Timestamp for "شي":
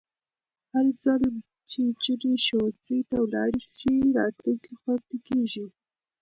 3.75-3.95